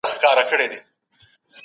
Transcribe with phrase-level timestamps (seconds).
[0.03, 0.79] ایا ته په دې لاره پوهېږې؟